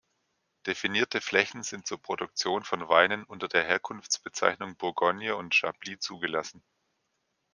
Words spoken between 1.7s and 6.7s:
zur Produktion von Weinen unter der Herkunftsbezeichnung Bourgogne und Chablis zugelassen.